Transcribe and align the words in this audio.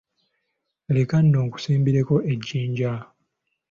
Leka 0.95 1.17
nno 1.23 1.39
nkusimbireko 1.47 2.15
ejjinja. 2.31 2.93